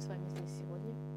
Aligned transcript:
с 0.00 0.06
вами 0.06 0.26
здесь 0.30 0.50
сегодня. 0.58 1.09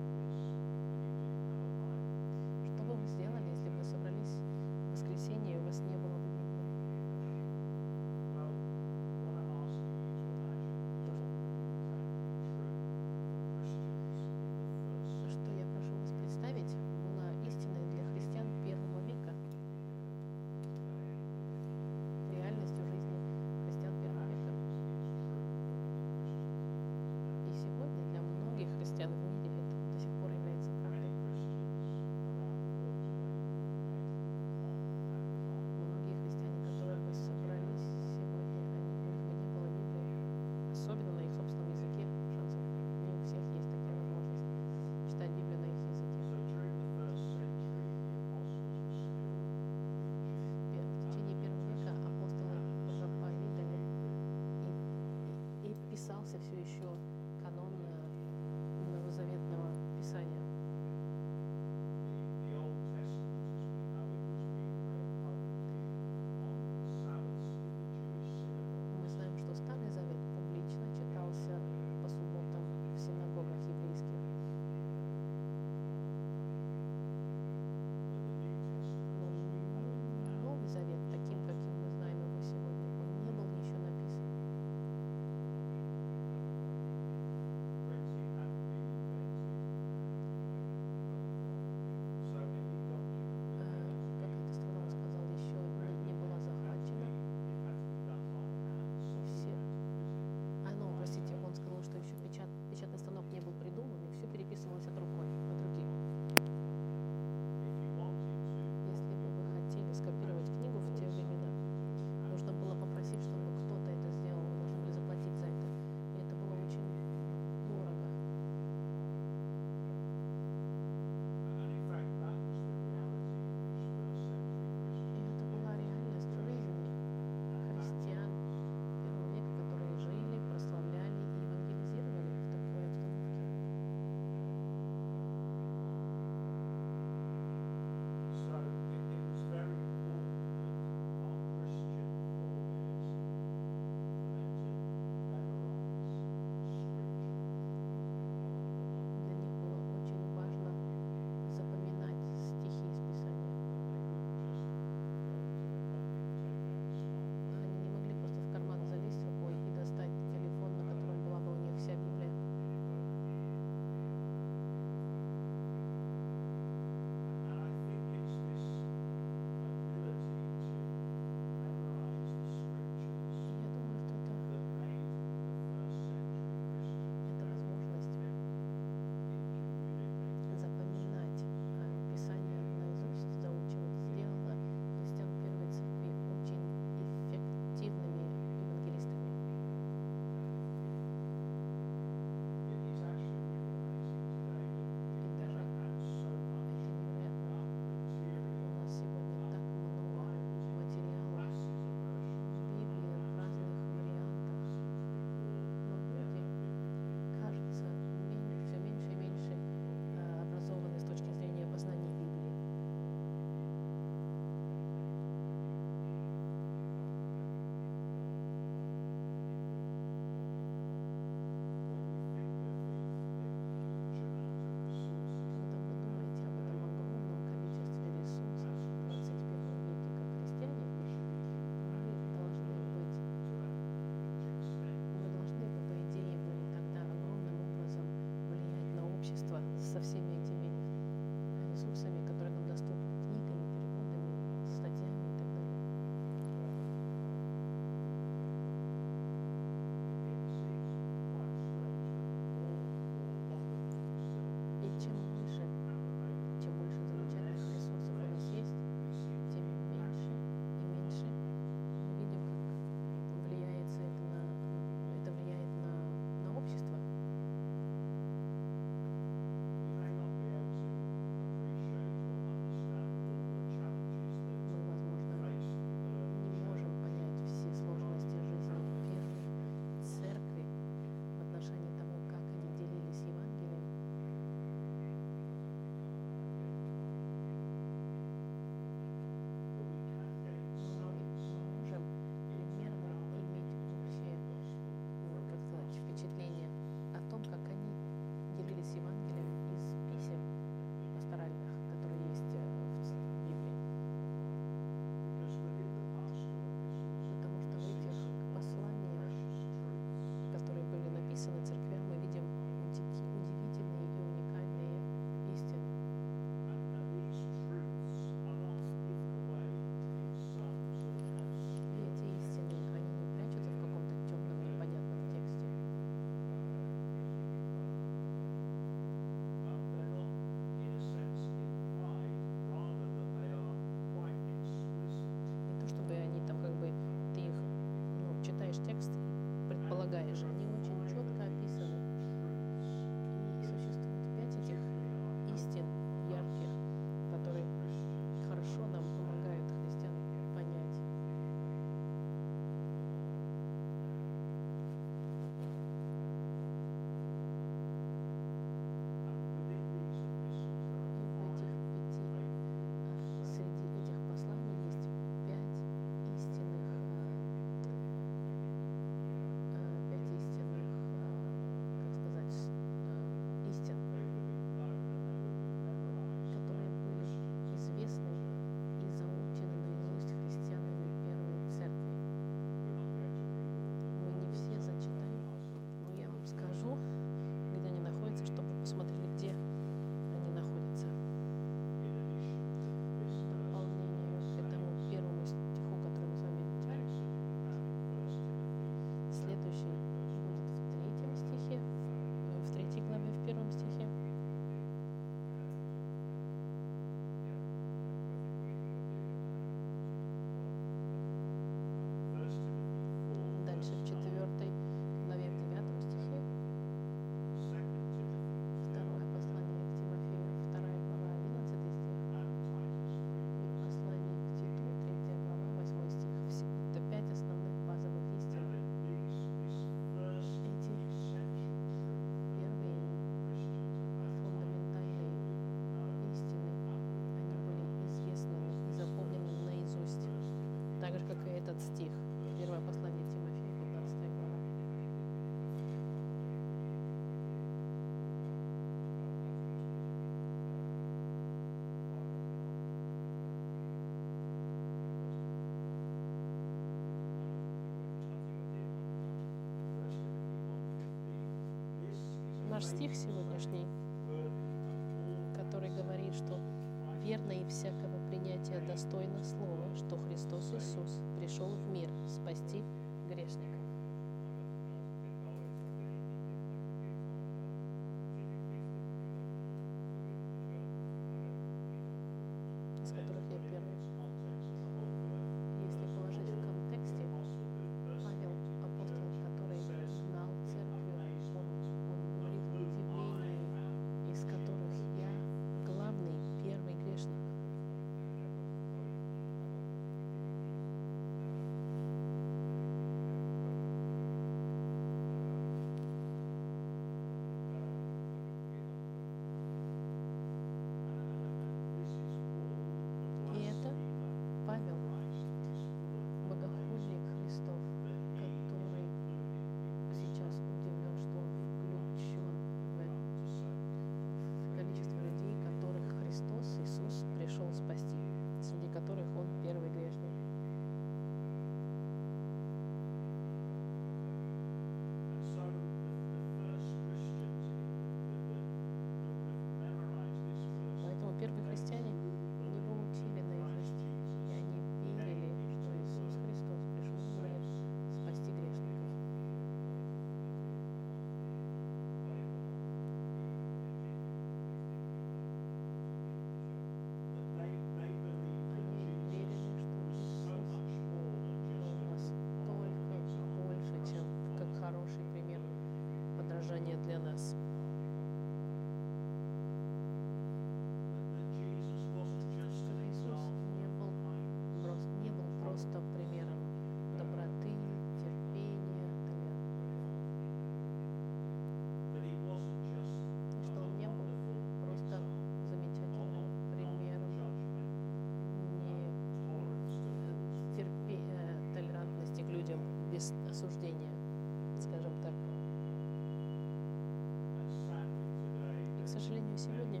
сожалению, 599.14 599.56
сегодня 599.56 600.00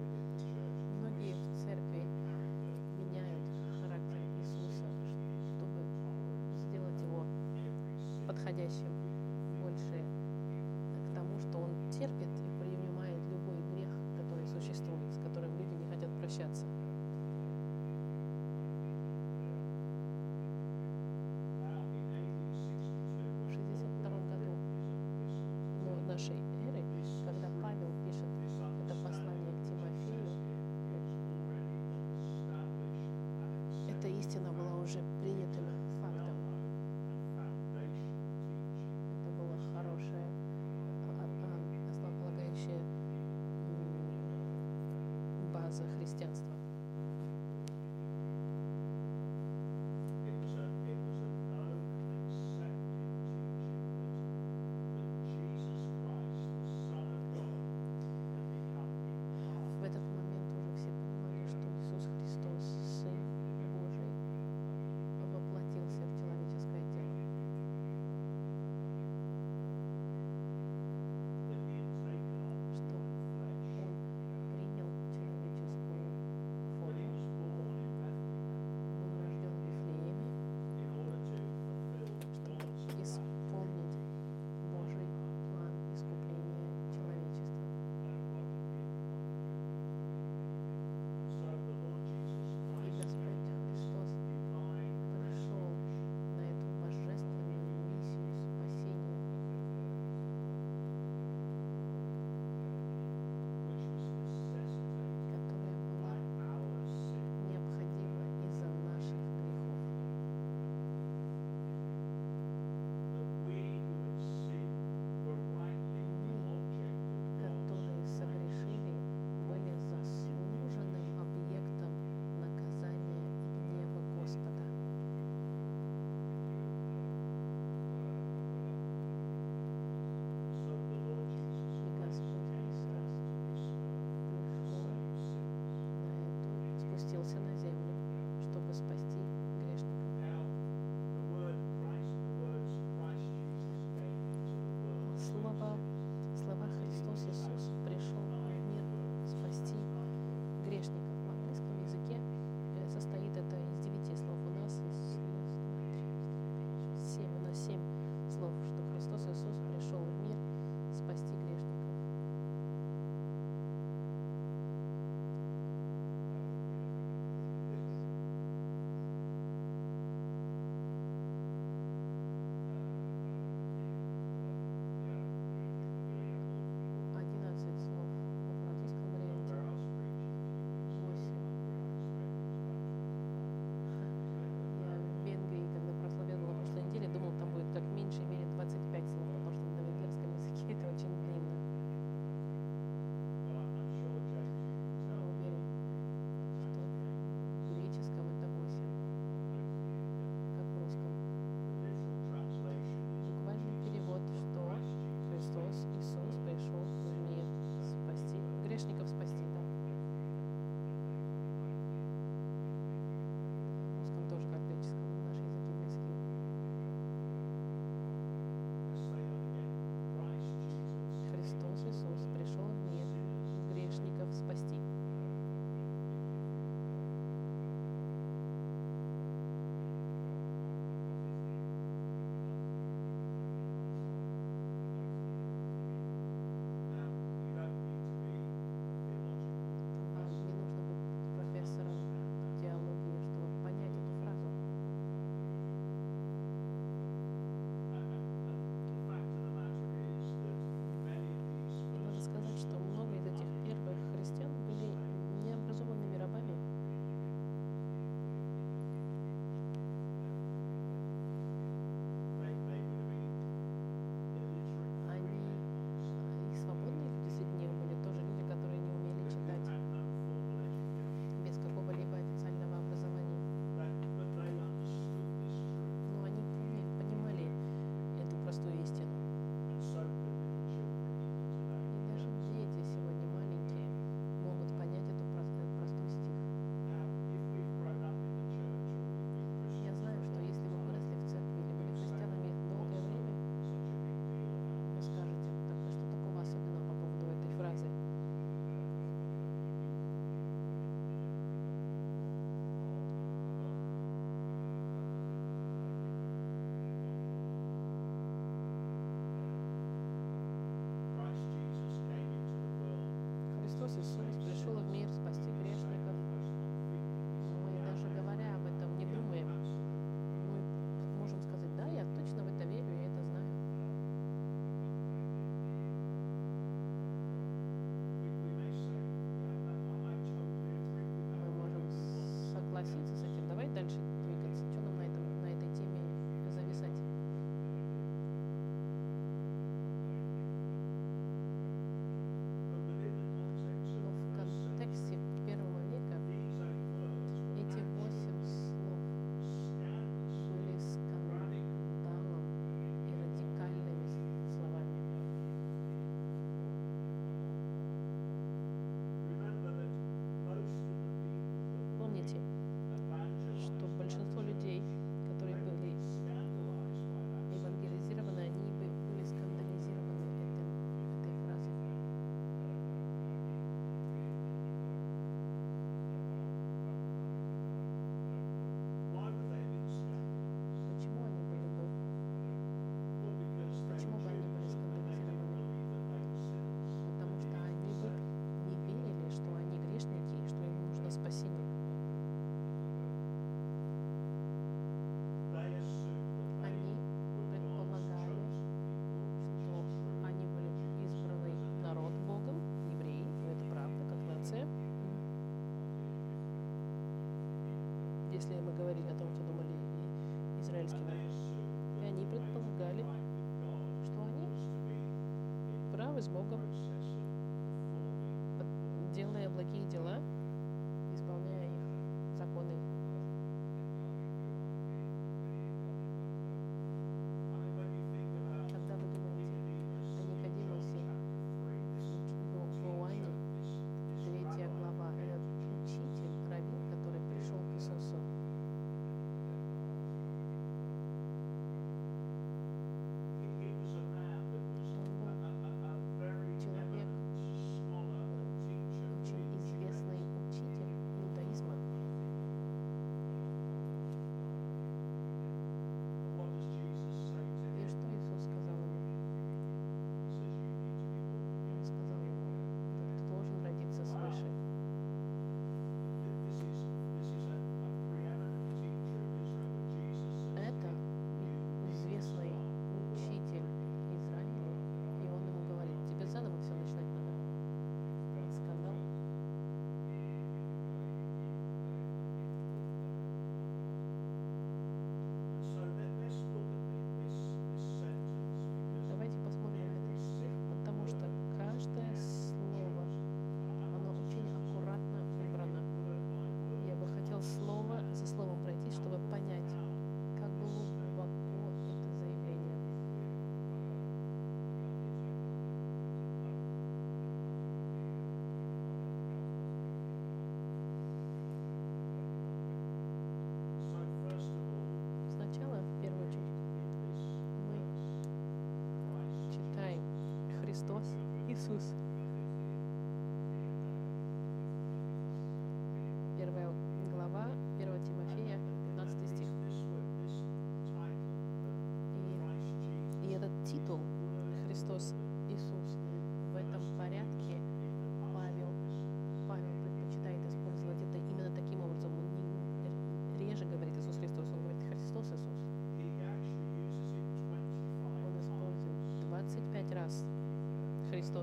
многие 0.98 1.34
в 1.34 1.62
церкви 1.62 2.02
меняют 2.98 3.46
характер 3.78 4.18
Иисуса, 4.42 4.90
чтобы 5.54 5.86
сделать 6.66 6.98
его 6.98 7.22
подходящим 8.26 8.90
больше 9.62 10.02
к 10.02 11.14
тому, 11.14 11.38
что 11.38 11.58
он 11.58 11.70
терпит 11.92 12.26
и 12.26 12.50
принимает 12.58 13.22
любой 13.30 13.62
грех, 13.70 13.90
который 14.18 14.46
существует, 14.50 15.06
с 15.14 15.18
которым 15.22 15.50
люди 15.58 15.74
не 15.78 15.86
хотят 15.86 16.10
прощаться. 16.18 16.66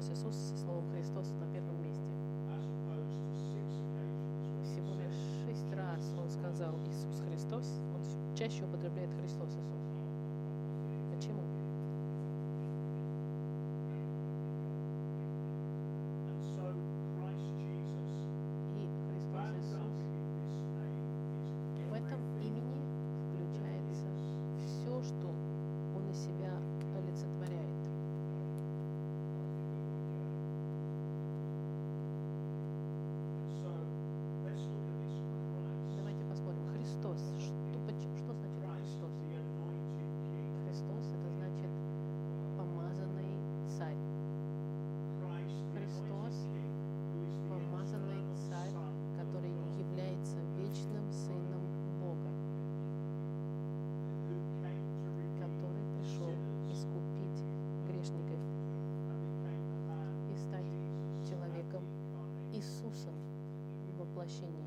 Христос 0.02 0.18
Иисус 0.18 0.36
со 0.36 0.58
словом 0.58 0.84
Христос 0.94 1.28
на 1.40 1.46
первом 1.54 1.78
месте. 1.84 2.02
Всего 4.64 4.96
лишь 4.98 5.46
шесть 5.46 5.72
раз 5.78 6.02
он 6.18 6.28
сказал 6.30 6.74
Иисус 6.90 7.22
Христос, 7.30 7.80
он 7.94 8.36
чаще 8.36 8.64
употребляет 8.64 8.81
воплощение. 64.22 64.61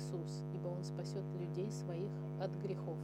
Иисус, 0.00 0.42
ибо 0.54 0.68
он 0.68 0.82
спасет 0.82 1.24
людей 1.38 1.70
своих 1.70 2.10
от 2.40 2.50
грехов 2.62 2.96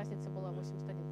разница 0.00 0.30
была 0.30 0.48
81 0.48 1.09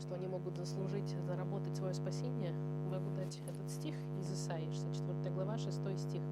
так 0.00 0.06
что 0.06 0.14
они 0.14 0.28
могут 0.28 0.56
заслужить, 0.56 1.14
заработать 1.26 1.76
свое 1.76 1.92
спасение, 1.92 2.54
могу 2.90 3.10
дать 3.16 3.38
этот 3.46 3.70
стих 3.70 3.94
из 4.18 4.32
Исаии, 4.32 4.70
64 4.70 5.34
глава, 5.34 5.58
6 5.58 5.76
стих, 5.98 6.22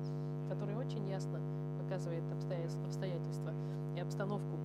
который 0.48 0.74
очень 0.74 1.06
ясно 1.06 1.38
показывает 1.78 2.24
обстоятельства 2.32 3.52
и 3.94 4.00
обстановку. 4.00 4.56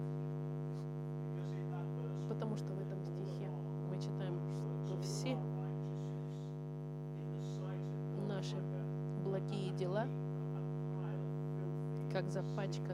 Потому 2.29 2.55
что 2.55 2.71
в 2.71 2.79
этом 2.79 3.03
стихе 3.03 3.49
мы 3.89 3.97
читаем, 4.01 4.39
что 4.85 4.97
все 5.01 5.37
наши 8.29 8.55
благие 9.25 9.73
дела, 9.73 10.07
как 12.13 12.29
запачка 12.29 12.92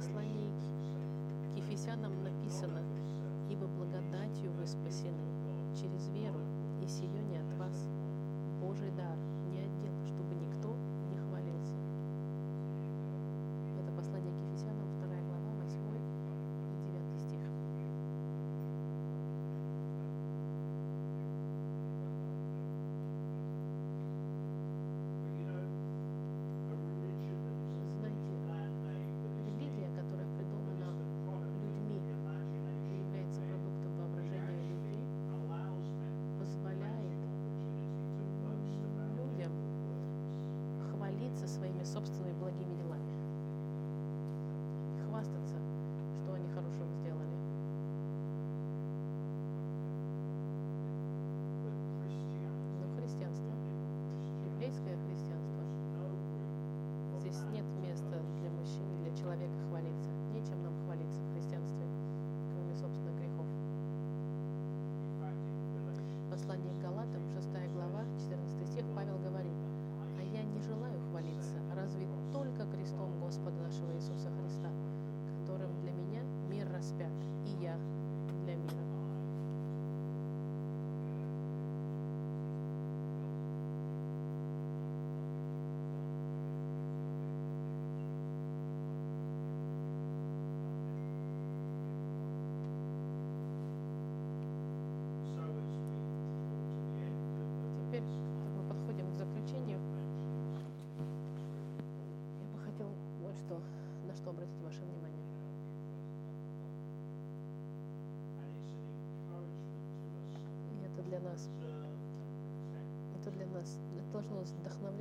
послании 0.00 0.48
к 1.52 1.58
Ефесянам 1.58 2.24
написано, 2.24 2.80
«Ибо 3.50 3.66
благодатью 3.66 4.50
вы 4.58 4.66
спасены 4.66 5.28
через 5.76 6.08
веру, 6.08 6.40
и 6.82 6.88
сие 6.88 7.20
не 7.28 7.36
от 7.36 7.52
вас, 7.58 7.86
Божий 8.62 8.90
дар, 8.92 9.18
не 9.52 9.60
от 9.60 9.76
дел, 9.82 9.92
что 10.06 10.19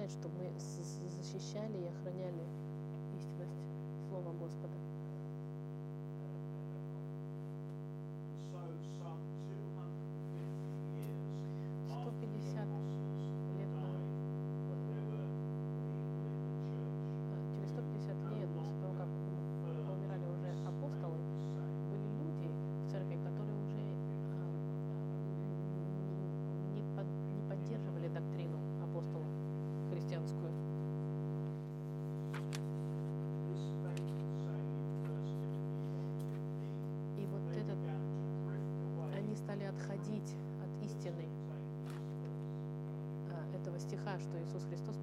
что 0.09 0.29
мы 0.29 0.48
отходить 39.99 40.35
от 40.63 40.85
истины 40.85 41.25
а, 43.31 43.55
этого 43.55 43.79
стиха, 43.79 44.17
что 44.19 44.41
Иисус 44.41 44.63
Христос 44.69 44.95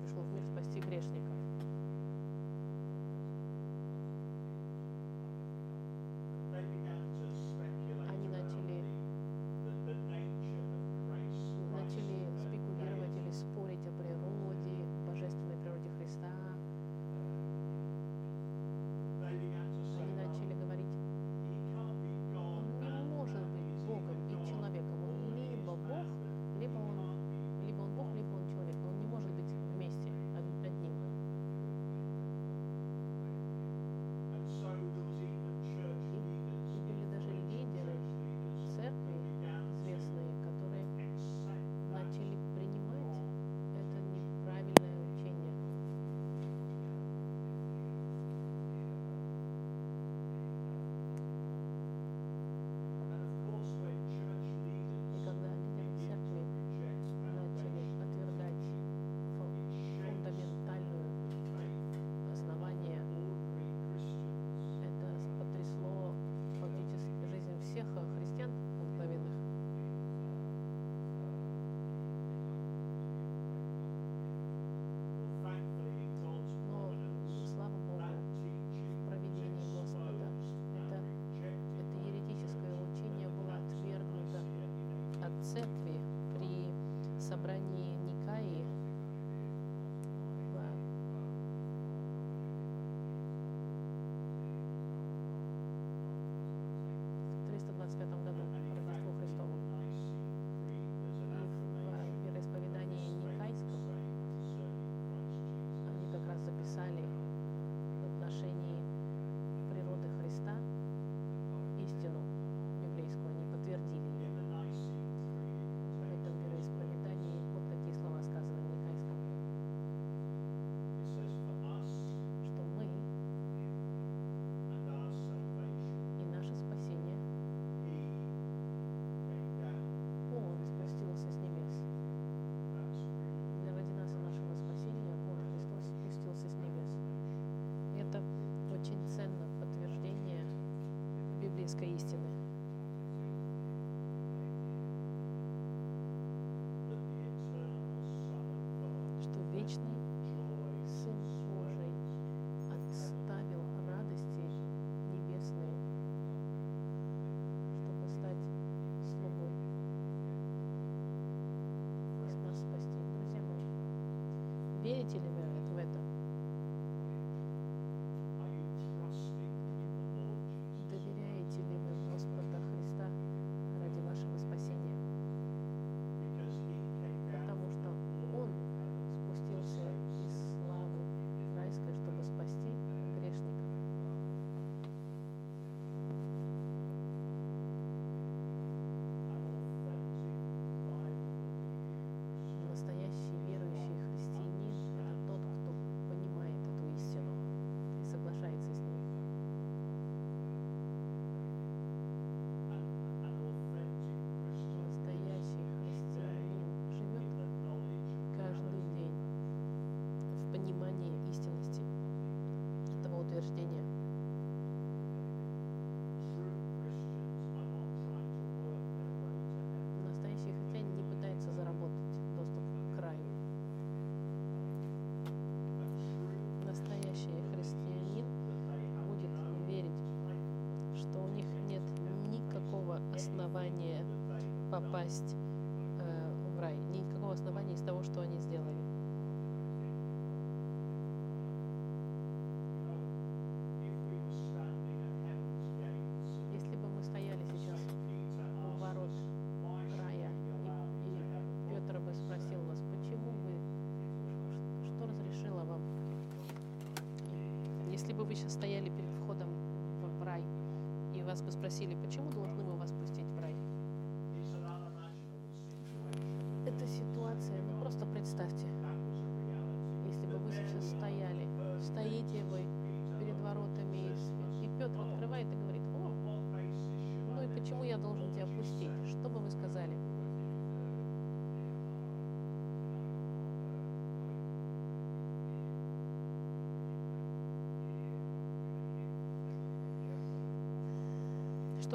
личной 149.67 150.06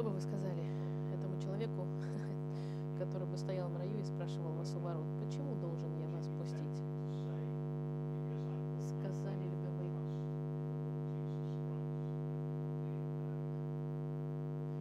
что 0.01 0.09
бы 0.09 0.15
вы 0.15 0.21
сказали 0.21 0.63
этому 1.13 1.39
человеку, 1.39 1.85
который 2.97 3.27
бы 3.27 3.37
стоял 3.37 3.69
в 3.69 3.77
раю 3.77 3.99
и 3.99 4.03
спрашивал 4.03 4.51
вас 4.53 4.73
у 4.75 4.79
ворот, 4.79 5.05
почему 5.23 5.53
должен 5.61 5.95
я 5.99 6.07
вас 6.09 6.27
пустить? 6.39 6.81
Сказали 8.81 9.43
ли 9.43 9.57
бы 9.61 9.69
вы? 9.77 9.85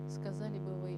Сказали 0.08 0.58
бы 0.58 0.72
вы, 0.72 0.96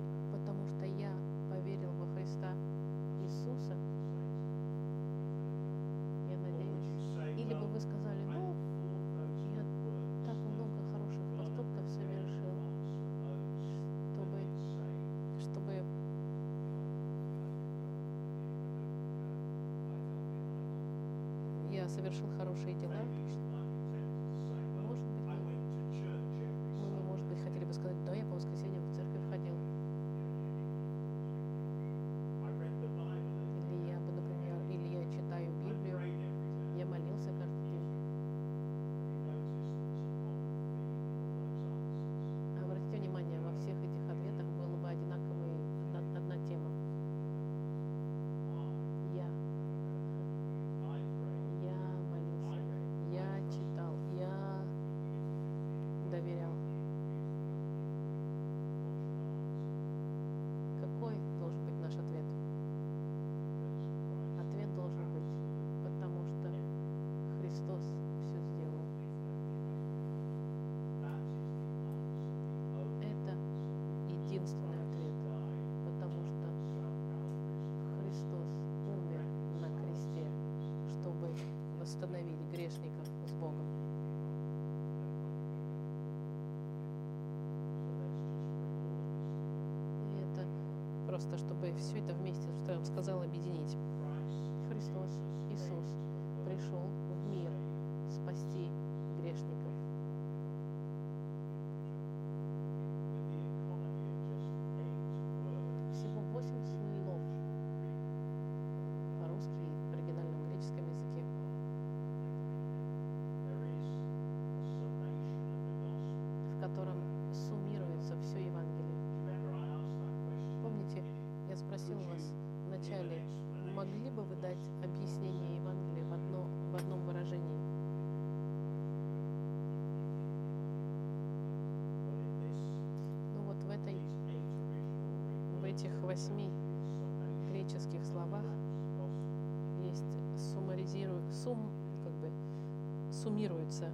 суммируется 143.22 143.84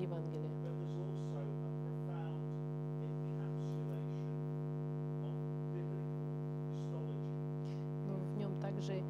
Евангелие. 0.00 0.40
Но 8.06 8.12
ну, 8.12 8.18
в 8.34 8.38
нем 8.38 8.60
также 8.60 9.02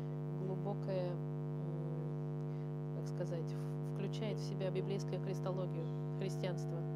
глубокое, 0.44 1.10
как 2.96 3.06
сказать, 3.06 3.54
включает 3.94 4.36
в 4.38 4.48
себя 4.48 4.70
библейскую 4.70 5.20
христологию, 5.22 5.86
христианство. 6.18 6.89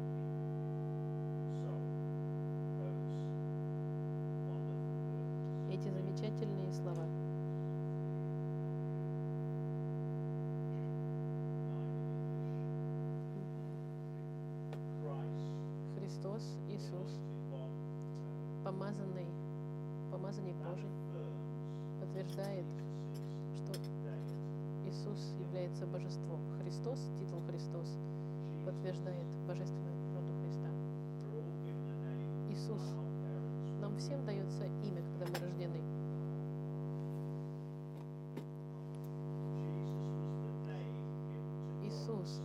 Иисус 42.05 42.39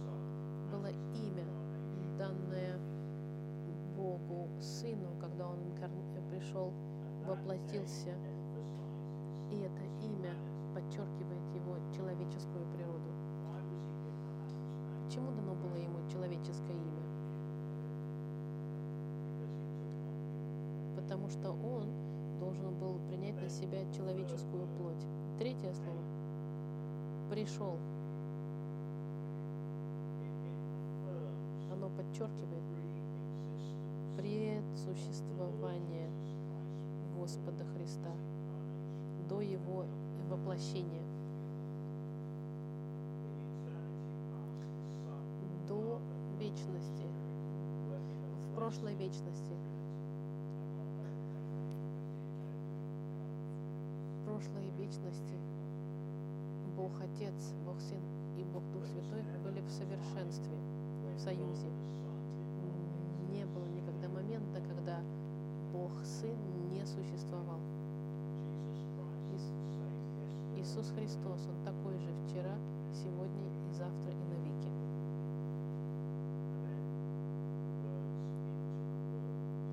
было 0.73 0.89
имя, 1.12 1.45
данное 2.16 2.78
Богу 3.95 4.49
Сыну, 4.59 5.09
когда 5.20 5.49
Он 5.49 5.59
пришел, 6.31 6.73
воплотился. 7.27 8.15
И 9.51 9.59
это 9.59 9.82
имя 10.03 10.32
подчеркивает 10.74 11.55
его 11.55 11.77
человеческую 11.95 12.65
природу. 12.73 13.11
Почему 15.05 15.31
дано 15.32 15.55
было 15.55 15.77
ему 15.77 16.09
человеческое 16.09 16.73
имя? 16.73 17.03
Потому 20.97 21.28
что 21.28 21.51
он 21.51 22.39
должен 22.39 22.78
был 22.78 22.99
принять 23.09 23.39
на 23.43 23.51
себя 23.51 23.85
человеческую 23.93 24.66
плоть. 24.78 25.05
Третье 25.39 25.74
слово. 25.74 26.01
Пришел. 27.28 27.77
подчеркивает 32.21 32.63
предсуществование 34.17 36.11
Господа 37.17 37.65
Христа 37.65 38.13
до 39.29 39.41
Его 39.41 39.87
воплощения, 40.29 41.03
до 45.67 46.01
вечности, 46.39 47.07
в 48.51 48.55
прошлой 48.55 48.95
вечности, 48.97 49.55
в 54.21 54.25
прошлой 54.27 54.71
вечности 54.79 55.35
Бог 56.77 56.93
Отец, 57.01 57.55
Бог 57.65 57.81
Сын 57.81 58.03
и 58.37 58.45
Бог 58.45 58.63
Дух 58.73 58.85
Святой 58.87 59.23
были 59.43 59.61
в 59.61 59.71
совершенстве, 59.71 60.57
в 61.17 61.21
союзе. 61.21 61.69
Иисус 70.71 70.93
Христос, 70.95 71.49
Он 71.49 71.65
такой 71.65 71.99
же 71.99 72.13
вчера, 72.25 72.55
сегодня 72.95 73.51
и 73.69 73.73
завтра 73.73 74.13
и 74.13 74.25
навеки. 74.31 74.71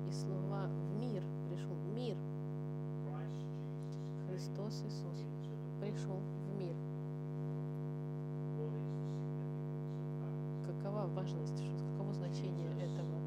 И 0.08 0.12
слова 0.12 0.66
в 0.66 1.00
мир 1.00 1.22
пришел, 1.48 1.76
мир. 1.94 2.16
Христос 4.28 4.82
Иисус 4.88 5.24
пришел 5.80 6.18
в 6.18 6.58
мир. 6.58 6.74
Какова 10.66 11.06
важность, 11.14 11.62
каково 11.92 12.12
значение 12.12 12.72
этого? 12.72 13.18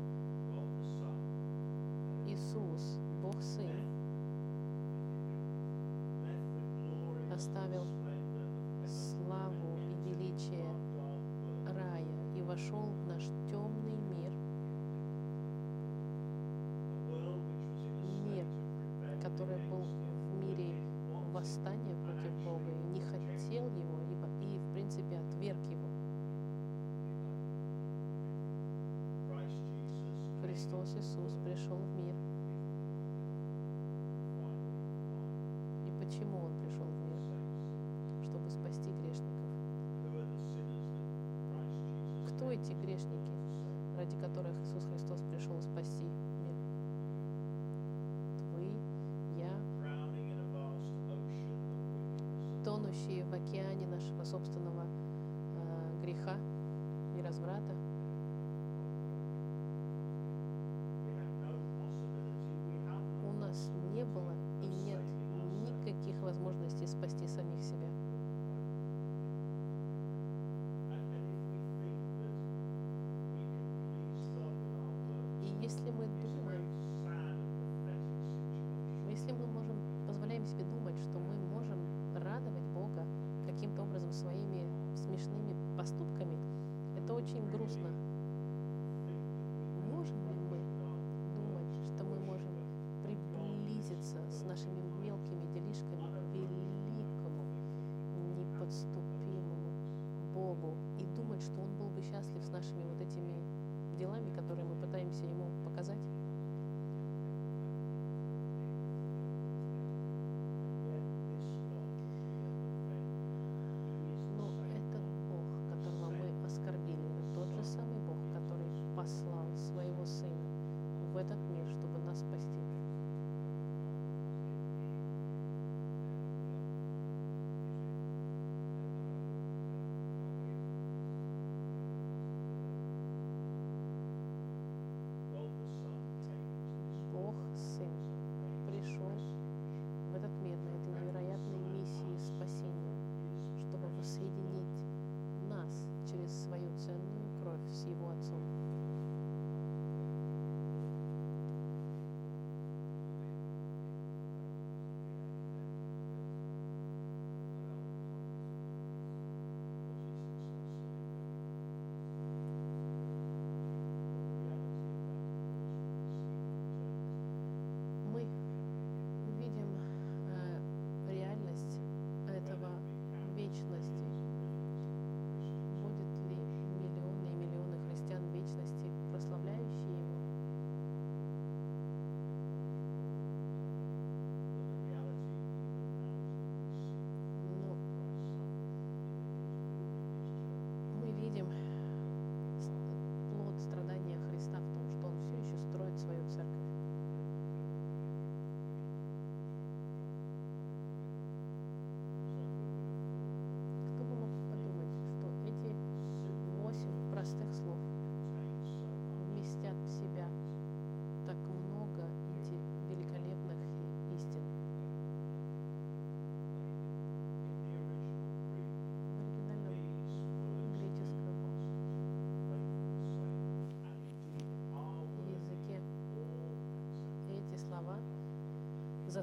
Иисус, 2.27 2.99
тонущие 52.91 53.23
в 53.26 53.34
океане 53.34 53.88
нашего 53.88 54.23
собственного 54.23 54.84
э, 54.84 56.03
греха 56.03 56.35
и 57.18 57.22
разврата. 57.22 57.80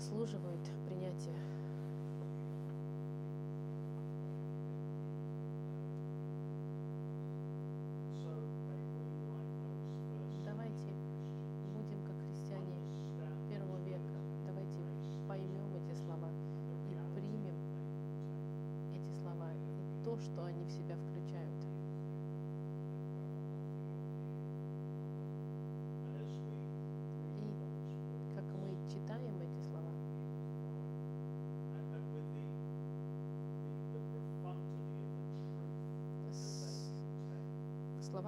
Заслуживают 0.01 0.57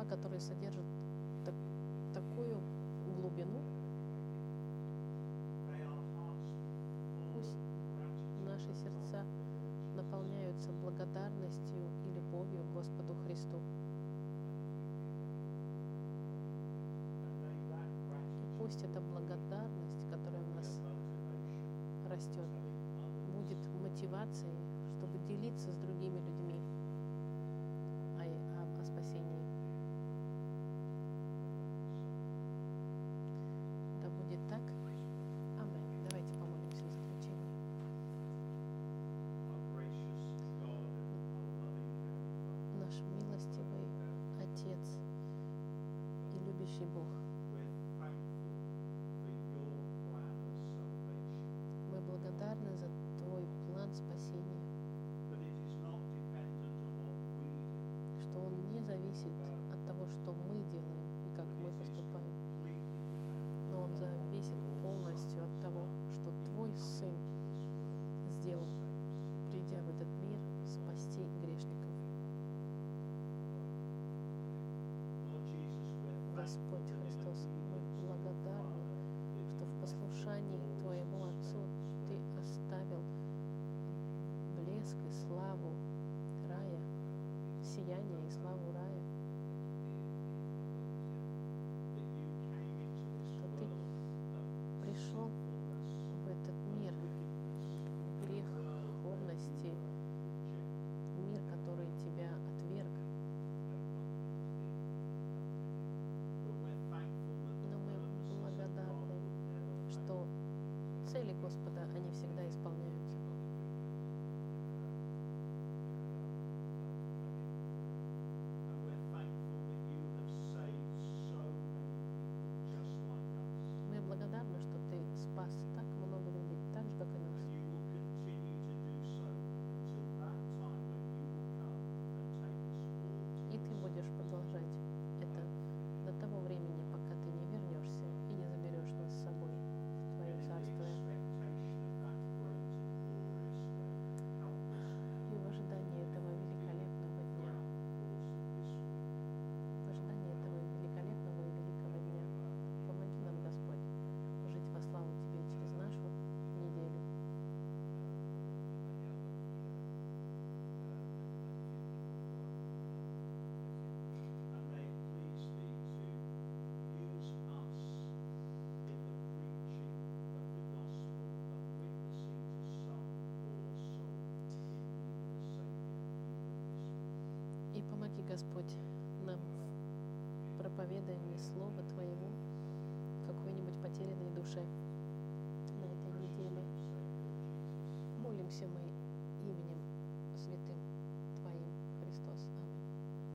слова, 0.01 0.05
которые 0.05 0.41
содержат 0.41 0.90